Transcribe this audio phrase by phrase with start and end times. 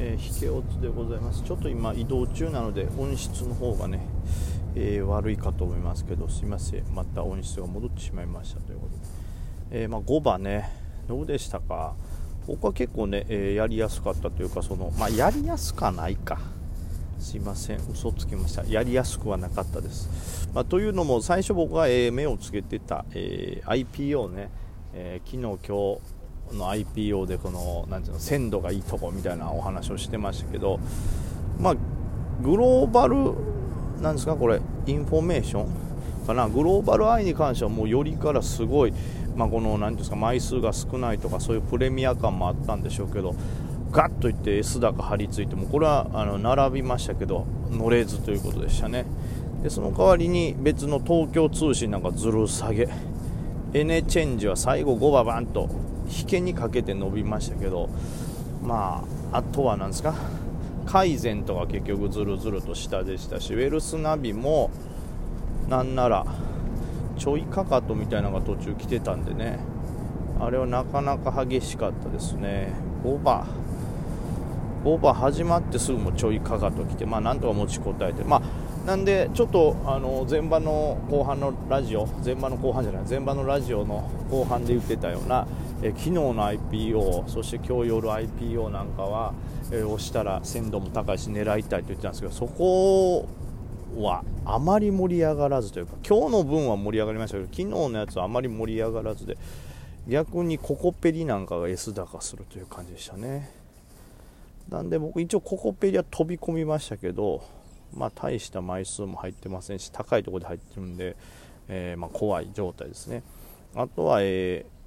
[0.00, 1.42] えー、引けおつでございます。
[1.42, 4.00] ちょっと今移動中なので音質の方がね、
[4.76, 6.84] えー、悪いかと思いますけどすいません。
[6.94, 8.92] また音質が戻ってしまいましたということ
[9.74, 10.70] で、えー、まあ、5番ね。
[11.08, 11.94] どうでしたか？
[12.46, 16.38] 僕は結構ね、えやりやすかったというかその、まあ、やりやすかないか。
[17.18, 17.78] すいません。
[17.90, 18.64] 嘘つきました。
[18.64, 24.50] やりやすくはなかったです、まあ、というのも最初僕が、え目をつけてた、え IPO ね、
[24.94, 25.98] え昨日今日
[26.52, 30.80] の IPO でこのなんていうの鮮度がいいとこみたいなお話をしてましたけど、
[31.60, 31.74] まあ、
[32.42, 33.34] グローバル
[34.02, 36.26] なんですかこれインフォメーション？
[36.26, 36.48] かな？
[36.48, 38.94] グローバルアイに関してはもうよりからすごい、
[39.34, 43.34] まあ、この何ですか枚数が少ないとかそういうプレミア感もあったんでしょうけど
[43.90, 49.06] ガッといって S 高張り付いてもこれはあの並びましたけど乗れずということでしたね。
[49.62, 52.88] でその代わりに別の東京通信なんかずる下げ。
[53.74, 55.68] エネチェンジは最後5番バンと
[56.08, 57.88] 引けにかけて伸びましたけど
[58.62, 60.14] まああとは何ですか
[60.86, 64.70] 改善とか結局ずるずると下でしたしウェルスナビも
[65.68, 66.26] なんなら
[67.18, 69.58] ちょいかかとみたいなのが途中来てたんでね
[70.40, 72.72] あれはなかなか激しかったですね。
[73.04, 73.46] 5番
[74.84, 85.46] 5番始まってすぐもちょいかかと来てまあなんとか持ちこたえてまあなんでちょっとあの前場の後半のラジオ前場の後半じゃない前場のラジオの後半で言ってたような
[85.80, 89.32] え昨日の IPO そして今日夜 IPO なんかは、
[89.70, 93.28] え押したら鮮度も高いし狙いたいと言ってたんですけどそこ
[93.96, 99.36] はあまり盛り上がらずというか今日の分は盛り上がりましたけど昨日のやつはあまり盛り上がらずで
[100.08, 103.50] 逆にココペリなんかが S 高するという感じでしたね。
[104.70, 107.42] なんで僕一応ココペリは飛び込みましたけど
[107.94, 111.16] まあ大した枚数も入ってませんし高いところで入ってるんで、
[111.68, 113.22] えー、ま、怖い状態ですね。
[113.74, 114.77] あとは、えー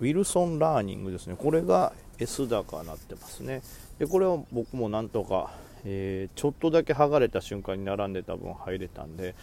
[0.00, 3.62] ウィルソンラーニングですね、これが S 高になってますね。
[3.98, 5.52] でこれは僕もなんとか、
[5.84, 9.34] えー、ちょっとだけ剥がれた瞬間に並んでた分入れたんで、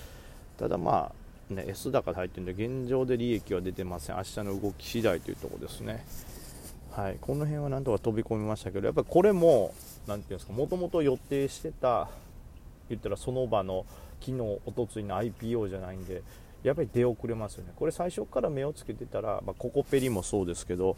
[0.58, 1.12] ただま
[1.52, 4.18] あ、ね、S 高で入ってるんで、現状で利益は出てません。
[4.18, 6.04] 明日の動き次第というところですね。
[6.92, 9.76] はい、この辺はなんとか飛び込みましたけど、やっぱりこれも、
[10.08, 12.10] 何ていうんですか、もともと予定してた、
[12.90, 13.86] 言ったらその場の
[14.20, 16.24] 昨日、おとついの IPO じゃないんで、
[16.64, 17.74] やっぱり出遅れますよね。
[17.76, 20.98] これ最初から目をつけてたら、まあ、ココペリもそうですけど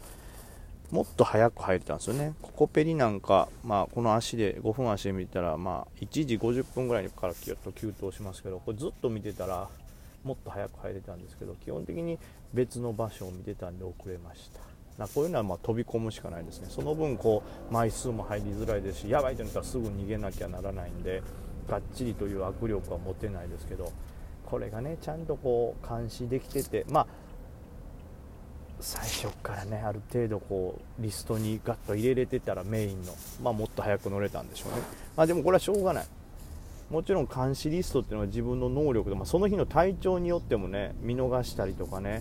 [0.90, 2.34] もっと早く入れたんですよね。
[2.42, 9.68] ココペリなんか、まあ、この足で5分足で見たら、まあ、1時50分ぐらいからキュッと急騰しますけどこれずっと見てたら
[10.24, 12.18] もっと早く入れたんですけど基本的に
[12.52, 14.60] 別の場所を見てたんで遅れました。
[14.98, 16.66] なこういうのはま飛び込むしかないですね。
[16.68, 21.22] その分こう枚数も入りづらいですしやばいとなったらすぐ逃げなきゃならないんで
[21.68, 23.92] がっちりという握力は持てないですけど
[24.50, 27.06] これがねちゃんとこう監視できててまあ
[28.80, 34.78] 最初からねある程度こうリストにガッと入れれてたらメインの、まあ、もっと早く乗れたんでしょうね、
[35.16, 36.06] まあ、でもこれはしょうがない。
[36.90, 42.20] もちろん監視リストっていうのは自分の能力で、まあ、その日の体調によってもね見逃したりとかね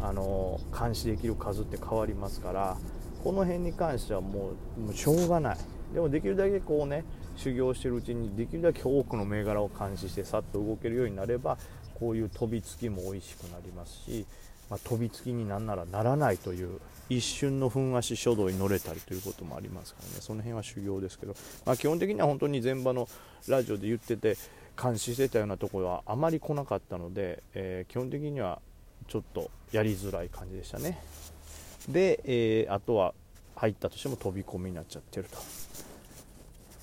[0.00, 2.76] あの監視できる数って変わりますから
[3.22, 5.58] この辺に関してはもうもうしょうがない。
[5.92, 7.04] でもできるだけこうね
[7.36, 11.56] 修行してるうちにできるだけ多くの銘柄を監視してさっと動けるようになれば
[11.98, 14.26] こういう飛びつきも美味しくなりますし、
[14.70, 20.16] まあ、飛びつきになんならならないという一瞬のふん足書道に乗れたりということもありますからね。
[20.20, 21.34] その辺は修行ですけど、
[21.64, 23.08] まあ、基本的には本当に前場の
[23.48, 24.36] ラジオで言ってて
[24.80, 28.60] 監視してたようなところはあまり来なかったので、えー、基本的には
[29.08, 31.00] ちょっとやりづらい感じでしたね。
[31.88, 33.14] で、えー、あとは
[33.58, 35.38] 入ったとしても飛び込みになっちゃってると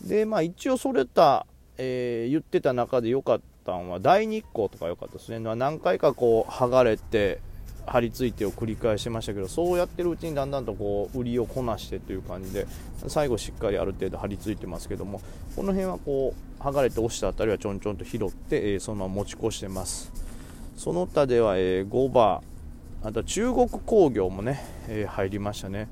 [0.06, 1.46] で、まあ一応それた、
[1.78, 5.40] えー、言ってた中で良かったのは、大日光とか良かったですね。
[5.40, 7.40] 何回かこう、剥がれて、
[7.88, 12.68] 張り付いてを繰り返してましたけど、そうやってるうちにだんだんとこう、売りをこなしてという感じで、
[13.08, 15.22] 最後しっかりある程度張り付いてますけども、
[15.56, 20.12] この辺はこう、剥がれて押したあたりはちょんちょんと拾って、えー、そのまま持ち越してます。
[20.78, 22.42] その他では、えー、5番、
[23.04, 25.88] あと中国工業もね、えー、入りましたね。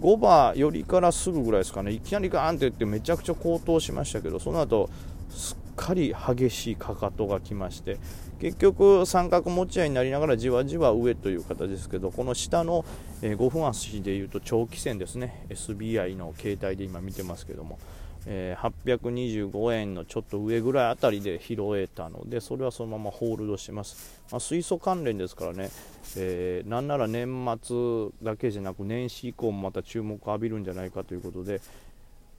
[0.00, 4.88] 5番よりからすぐぐらいですかね、いきなりガーンって言ってめちゃくちゃ高騰しましたけど、その後
[5.30, 7.98] すっかり激しいかかとが来まして、
[8.40, 12.84] 結局、三角持ち合いになりながらじわじわ上という形ですけど、この下の
[13.20, 17.78] 5分足でいうと長期戦ですね、SBI の携帯で今見てますけども、
[18.26, 25.70] え、825円のちょっと上ぐらいあたりで拾えたのでそれはそのままホールドします、まあ、水素関連ですからね、
[26.16, 31.60] えー、なんなら年末だけじゃなく年始以降もまた注目を浴びるんじゃないかということで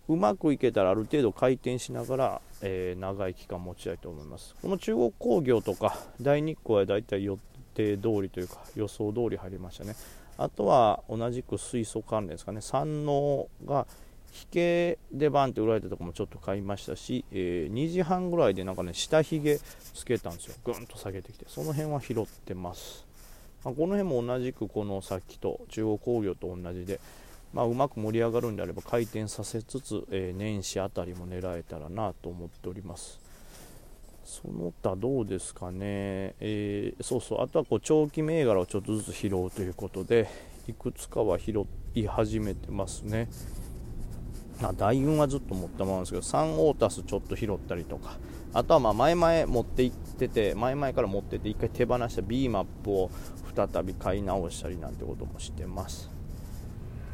[0.09, 4.55] うまくいけたらある程度回転しながら、えー、長い期間持ちたいと思います。
[4.59, 7.37] この中国工業とか大日光はだいたい予
[7.75, 9.95] 定通りというか予想通り入りましたね。
[10.39, 12.61] あとは同じく水素関連ですかね。
[12.61, 13.85] 山王が
[14.33, 20.55] 引けでバンって売られたとこもちょっと買いましたし、えー、2時半ぐらいでなんかね下ひげつけたんですよ。
[20.63, 21.45] ぐんと下げてきて。
[21.47, 23.05] その辺は拾ってます、
[23.63, 26.99] まあ、この辺も同じくこのさっきと中央工業と同じで、
[27.53, 33.19] まあ、うまく盛り上がるんであれば回転させつつ、えー、年始あたりも狙えたらなと思っております。
[34.29, 37.41] その他どうですかね、えー、そうそう。
[37.41, 40.29] あとはこう長期銘柄をちょっとずつ拾うということで
[40.67, 41.65] いくつかは拾
[41.95, 43.27] い始めてますね。
[44.61, 48.17] あ大運はずっと持ったままなんですけど3オータスちょっと拾ったりとか。
[48.51, 53.11] あとはま前々持って行ってて前々から持ってて1回手放した B マップを
[53.55, 56.09] 再び買い直したりなんてこともしてます。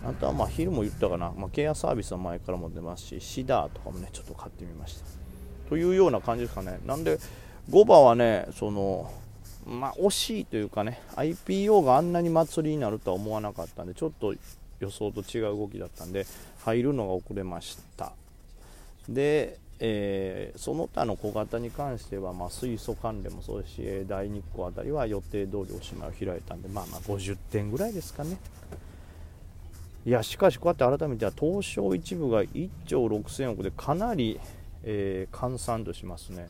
[0.05, 5.05] あとはまあ昼も言ったかな、まあ、ケアサービスは前からも出ますしシダーとかもねちょっと買ってみました。
[5.69, 6.79] というような感じですかね。
[6.85, 7.19] なんで
[7.69, 9.11] 5番はねその
[9.65, 14.35] まあ、惜しいというかね IPO があんなに祭りになるとは思わなかったんでちょっと
[14.79, 16.27] 予想と違う動きだったんで
[16.65, 18.11] 入るのが遅れました。
[19.07, 28.37] で、えー、その他の小型に関しては、まあ、水素関連もそうですし大日光あたりは予定通りおしまいを開いたんで、まあ、まあ50点ぐらいですかね。
[30.07, 34.39] いやしかしこうやって改めては東証一部が1兆6000億でかなり、
[34.83, 36.47] えー、換算としますね。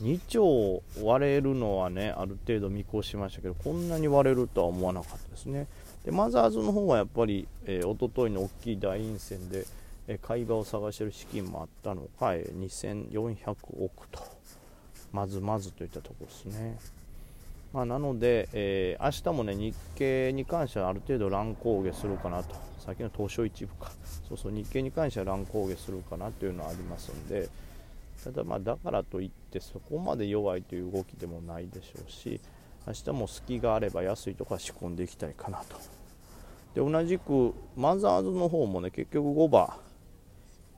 [0.00, 5.66] 2兆割れるのはねある程度見越しましたけどこんなに割れるとは思わなかったですね。
[6.04, 9.66] でマザーズの方はやっぱり、えー、一昨日の大きい大陰線で、
[10.06, 14.22] えー、買い場を探してる資金もあったのか、えー、2400億と
[15.12, 16.78] まずまずといったところですね。
[17.72, 23.90] まあ、なので、えー、明日もね日経に関してはある程度乱高下するかなと、さっきの東証一部か、
[24.28, 27.48] そうそう日経に関しては乱高下するかなというのはありますんで、
[28.22, 32.40] ただまだからといってそこまで弱いという動きでもないでしょうし、
[32.86, 35.76] 明日も隙があれば安いとか仕込んでいきたいかなと。
[36.74, 39.68] で同じくマザーズの方もね結局5番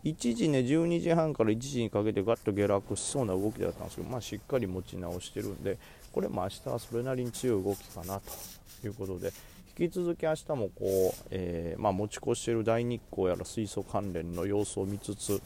[0.04, 5.78] 1時ね12時半から1時にかけてガッと下落しそうな動きだったんですけど、まあ、しっかり持ち直してるんで
[6.12, 9.32] これも明日はそれなりに強い動きかなということで
[9.78, 15.42] 引き続き明日もこう、えー、まあ、持ち越している大日光やら水素関連の様子を見つつ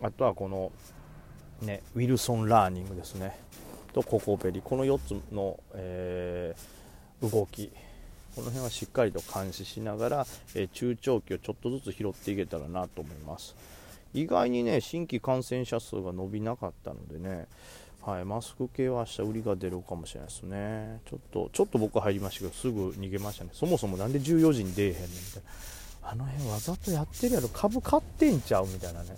[0.00, 0.70] あとはこの、
[1.60, 3.36] ね、ウィルソンラーニングですね。
[3.98, 7.72] とココペリこの4つの、えー、動き
[8.36, 13.56] この辺はしっかりと監視しながら、えー、中長期をちょっとずつ拾っていけたらなと思います
[14.14, 17.46] 意外にね新規感染者数が伸びなかったのでね
[18.00, 21.00] はい、マスク系は明日売りが出るかもしれないですね。
[21.04, 23.50] ちょっと、ちょっと僕入りましたけど、すぐ逃げましたね。
[23.52, 25.42] そもそもなんで14時に出えへんねんみたい
[26.02, 26.10] な。
[26.10, 29.10] あの辺わざとやってるやろ、株買ってんちゃうみたいなね。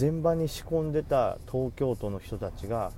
[0.00, 2.90] 前場に仕込んでた東京都の人たちが、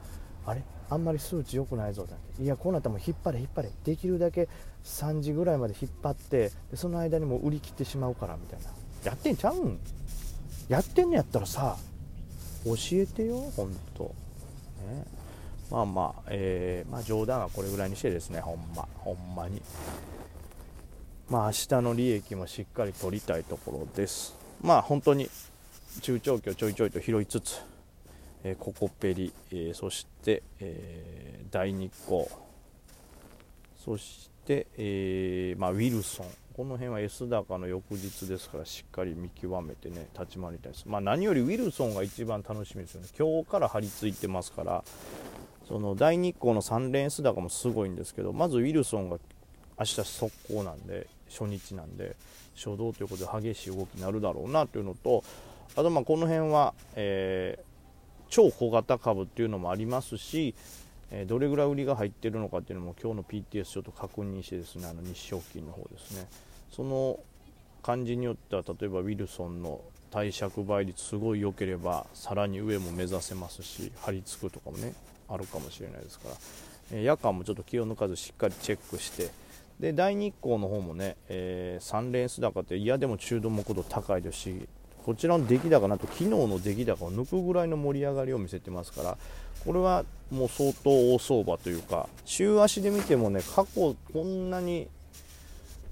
[0.50, 0.62] あれ？
[0.90, 3.70] あんまり数値良くないぞっていやこうなったらもう引っ張れ引っ張れ。
[3.84, 4.48] できるだけ
[4.84, 8.66] 3時ぐらいまで引っ張ってでその間にもう売り切ってしまうからみたいな。
[9.04, 9.78] やってんちゃうん？
[10.68, 11.76] やってんのやったらさ
[12.64, 14.14] 教えてよほんと、
[14.88, 15.04] ね、
[15.70, 18.86] まあまあ、えー、まあ冗談はこれぐらいにしてですねほんま。
[18.96, 19.62] ほんまに。
[21.28, 24.34] まあ明日の利益もしっかり取りたいところです。
[24.60, 25.30] まあ本当に
[26.02, 27.60] 中長期をちょいちょいと拾いつつ
[28.44, 32.26] えココペリ、えそして、え大日光。
[33.76, 36.26] そして、えまあ、ウィルソン。
[36.60, 43.08] この辺は S 高の翌日ですからしっかり見極めてね立ち回りたいです、まあ、何よりウィルソンが一番楽しみですよね。
[43.18, 44.84] 今日から張り付いてますから
[45.66, 49.16] その大日光の3連 S 高もすごいんですけどまずウィルソンが
[49.78, 52.14] 明日速攻なんで初日なんで
[52.54, 55.24] 初動ということで激しい動きになるだろうなというのと
[55.76, 57.69] あとまあこの辺は、えー
[58.30, 60.54] 超小型株っていうのもありますし、
[61.10, 66.26] えどれぐらい売りが入ってるのかっていうのも今日の PTS ちょっと確認してですねあの日証金の方ですね。
[66.70, 67.18] その
[67.82, 69.80] 感じによっては例えばウィルソンの
[70.12, 74.92] 貸借倍率すごい良ければさらに上も目指せますし張り付くとかもね
[75.28, 76.34] あるかもしれないですから、
[76.92, 79.30] え夜間もちょっと気を抜かずしっかりチェックして。
[79.80, 84.68] で大日光の方もね、えー、3連ス高って嫌でも中度目度高いですし
[85.04, 89.18] こちらの出来高なんと昨日の出来高を抜くぐらいの盛り上がりを見せてますから
[89.64, 94.88] これはもう相当大相場というか週足で見てもね過去こんなに、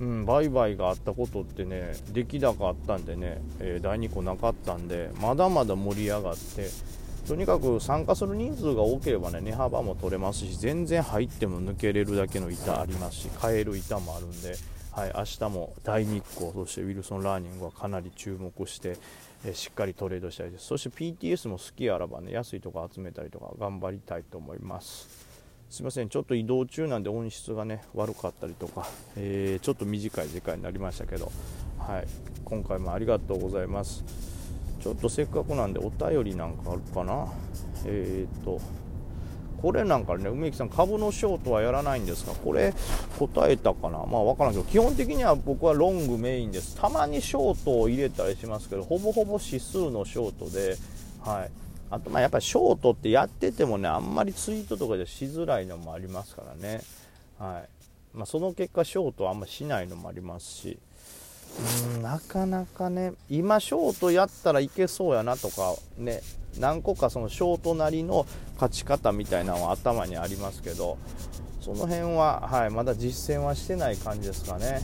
[0.01, 6.69] うん、売買があったことってね出来高あったんでね、えー、第2個なかったんでまだまだ盛り上がって
[7.27, 14.78] とにかく参加する人数が多ければね値幅も取れますし全然入っても抜けれるだけの板ありますし買える板もあるんで。
[14.93, 18.97] はい、明日も大日光そしてウィルソン・ラーニングはかなり注目して、
[19.45, 20.67] えしっかりトレードしたいです。
[20.67, 25.09] そして PTS も好きあらばね安いとこ集めたりとか頑張りたいと思います。
[25.71, 31.31] すいませんちょっと移動中なんで音質がね悪かったりとか、えー、ちょっと短い時間になりましたけど、
[31.79, 32.07] はい、
[32.45, 34.03] 今回もありがとうございます。
[34.81, 37.29] ちょっとせっかくなんでお便りなんかあるかな？
[37.85, 38.61] えっ、と
[39.61, 42.33] これなんかね梅木さん株のショートはやらないんですか？
[42.33, 42.73] これ
[43.19, 43.99] 答えたかな？
[44.07, 46.77] まあ分からんけど基本的には僕はロングメインです。
[46.77, 50.77] たまにショートを入れたりしますけどほぼほぼ指数のショートで
[51.21, 51.51] はい。
[51.91, 56.83] あとまあやっぱりショートってやっててもねあんまりツイートとかでしづらいのもありますからね。
[57.39, 57.69] はい。
[58.17, 60.79] まあ、その結果ショートはあんましないのもありますし。
[61.95, 66.23] うんなかなかね今ショートやったらいけそうやなとかね
[66.59, 70.99] 何個かそのショートなりの勝ち方みたいなのは頭にありますけど
[71.61, 74.81] その辺は、はい、まだ実践はしてない感じですかね。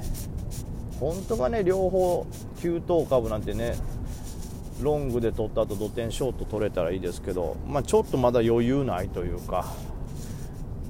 [1.01, 2.27] 本当はね両方
[2.61, 3.75] 急騰株なんてね
[4.81, 9.67] ロングで取った後土点ショート取れたらいいですけど、まあ、ちょっとまだ余裕ないというか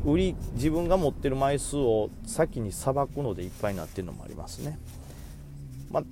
[0.05, 4.79] 売り自分が持ってる枚数を先にさばくのでいっぱいになってるのもありますね、
[5.95, 6.05] まあ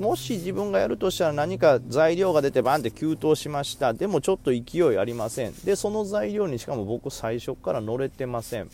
[0.00, 3.92] もし自分がやるとしたら何か材料が出てバンって急騰しました。
[3.92, 5.52] でもちょっと勢いありません。
[5.64, 8.64] でその材料にしかも僕最初から乗れてません。
[8.64, 8.66] っ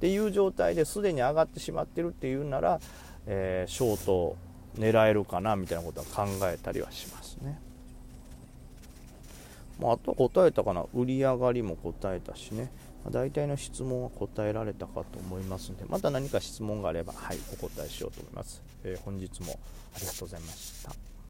[0.00, 2.80] ていう状態ですでに上がってしまってるっていうなら、
[3.26, 4.36] えー、ショート
[4.78, 7.60] 狙えるかなみたいなことは考えたりはしますね、
[9.80, 10.84] まあ、あとは答えたかな。
[10.92, 12.70] 売り上がりも答えたしね。
[13.10, 19.58] 大体の質問は答えられたかと思いますのでまた何か質問があればはいお答えしようと思います、えー、本日も
[19.94, 21.11] ありがとうございました。